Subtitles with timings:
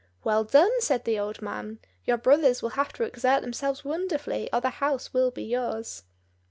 [0.23, 1.77] "Well done!" said the old man.
[2.05, 6.05] "Your brothers will have to exert themselves wonderfully, or the house will be yours."